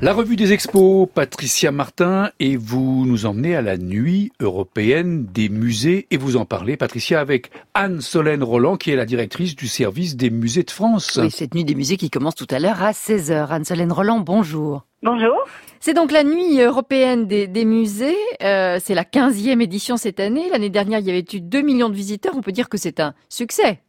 [0.00, 5.48] La revue des expos, Patricia Martin, et vous nous emmenez à la nuit européenne des
[5.48, 10.14] musées et vous en parlez, Patricia, avec Anne-Solène Roland, qui est la directrice du service
[10.14, 11.18] des musées de France.
[11.20, 13.48] Oui, cette nuit des musées qui commence tout à l'heure à 16h.
[13.48, 14.84] Anne-Solène Roland, bonjour.
[15.02, 15.34] Bonjour.
[15.80, 18.16] C'est donc la nuit européenne des, musées.
[18.40, 20.48] Euh, c'est la 15e édition cette année.
[20.48, 22.34] L'année dernière, il y avait eu 2 millions de visiteurs.
[22.36, 23.80] On peut dire que c'est un succès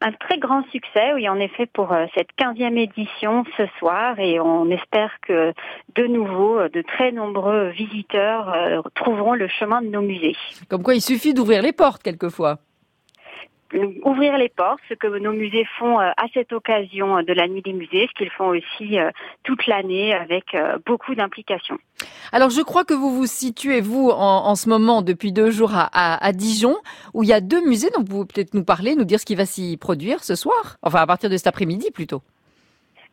[0.00, 4.18] un très grand succès, oui, en effet, pour euh, cette 15e édition ce soir.
[4.18, 5.52] Et on espère que
[5.94, 10.36] de nouveau, euh, de très nombreux visiteurs euh, trouveront le chemin de nos musées.
[10.68, 12.58] Comme quoi, il suffit d'ouvrir les portes quelquefois
[14.02, 17.72] ouvrir les portes, ce que nos musées font à cette occasion de la nuit des
[17.72, 18.96] musées, ce qu'ils font aussi
[19.42, 20.56] toute l'année avec
[20.86, 21.78] beaucoup d'implications.
[22.32, 26.32] Alors je crois que vous vous situez, vous, en, ce moment, depuis deux jours à,
[26.32, 26.76] Dijon,
[27.12, 29.26] où il y a deux musées, donc vous pouvez peut-être nous parler, nous dire ce
[29.26, 32.22] qui va s'y produire ce soir, enfin à partir de cet après-midi plutôt.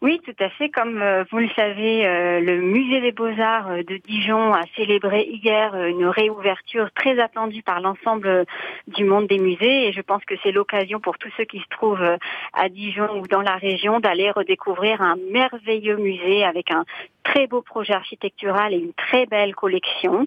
[0.02, 0.70] Oui, tout à fait.
[0.70, 5.28] Comme euh, vous le savez, euh, le Musée des Beaux-Arts euh, de Dijon a célébré
[5.30, 8.48] hier une réouverture très attendue par l'ensemble
[8.88, 11.70] du monde des musées et je pense que c'est l'occasion pour tous ceux qui se
[11.70, 12.18] trouvent
[12.54, 16.84] à Dijon ou dans la région d'aller redécouvrir un merveilleux musée avec un
[17.24, 20.26] très beau projet architectural et une très belle collection.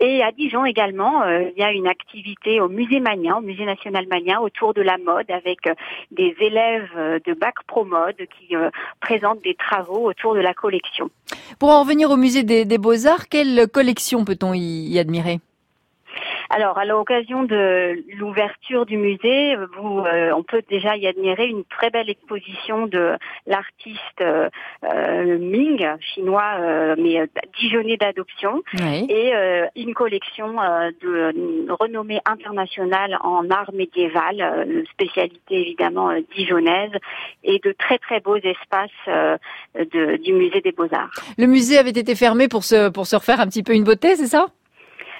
[0.00, 4.06] Et à Dijon également, il y a une activité au musée Magnin, au musée national
[4.08, 5.58] Magnin, autour de la mode avec
[6.10, 8.54] des élèves de bac pro mode qui
[9.00, 11.10] présente des travaux autour de la collection.
[11.58, 15.40] Pour en revenir au musée des, Beaux-Arts, quelle collection peut-on y admirer?
[16.50, 21.64] Alors, à l'occasion de l'ouverture du musée, vous, euh, on peut déjà y admirer une
[21.64, 23.16] très belle exposition de
[23.46, 24.48] l'artiste euh,
[24.84, 28.62] euh, Ming, chinois, mais dijonnais d'adoption,
[29.08, 29.32] et
[29.76, 30.54] une collection
[31.00, 36.92] de renommée internationale en art médiéval, spécialité évidemment dijonnaise,
[37.44, 38.90] et de très très beaux espaces
[39.74, 41.10] du musée des Beaux-Arts.
[41.38, 44.16] Le musée avait été fermé pour se, pour se refaire un petit peu une beauté,
[44.16, 44.46] c'est ça?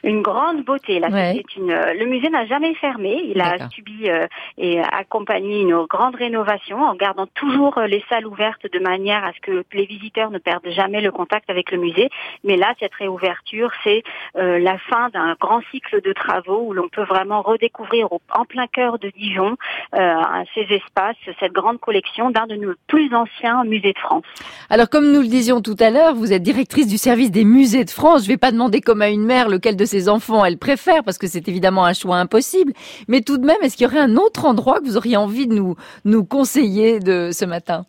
[0.06, 1.00] Une grande beauté.
[1.00, 3.22] Là, une, euh, le musée n'a jamais fermé.
[3.25, 8.27] Il a subi euh, et accompagné une grande rénovation en gardant toujours euh, les salles
[8.27, 11.78] ouvertes de manière à ce que les visiteurs ne perdent jamais le contact avec le
[11.78, 12.09] musée.
[12.44, 14.03] Mais là, cette réouverture, c'est
[14.34, 18.99] la fin d'un grand cycle de travaux où l'on peut vraiment redécouvrir en plein cœur
[18.99, 19.56] de Dijon
[19.93, 24.25] ces espaces, cette grande collection d'un de nos plus anciens musées de France.
[24.71, 27.84] Alors, comme nous le disions tout à l'heure, vous êtes directrice du service des musées
[27.84, 28.23] de France.
[28.23, 31.02] Je ne vais pas demander comme à une mère lequel de ces enfants elle préfère,
[31.04, 32.72] parce que c'est évidemment un choix impossible.
[33.08, 35.46] Mais tout de même, est-ce qu'il y aurait un autre endroit que vous auriez envie
[35.46, 37.86] de nous, nous conseiller de ce matin?